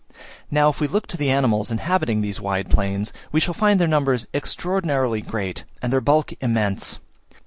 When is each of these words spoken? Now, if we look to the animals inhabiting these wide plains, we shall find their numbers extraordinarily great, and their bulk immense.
Now, 0.49 0.67
if 0.69 0.79
we 0.81 0.87
look 0.87 1.05
to 1.09 1.15
the 1.17 1.29
animals 1.29 1.69
inhabiting 1.69 2.21
these 2.21 2.41
wide 2.41 2.71
plains, 2.71 3.13
we 3.31 3.39
shall 3.39 3.53
find 3.53 3.79
their 3.79 3.87
numbers 3.87 4.25
extraordinarily 4.33 5.21
great, 5.21 5.63
and 5.79 5.93
their 5.93 6.01
bulk 6.01 6.33
immense. 6.41 6.97